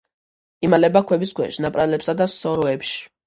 [0.67, 2.99] იმალება ქვების ქვეშ, ნაპრალებსა და სოროებში.